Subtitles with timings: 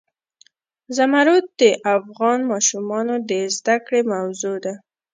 [0.97, 1.63] زمرد د
[1.97, 4.73] افغان ماشومانو د زده کړې موضوع ده.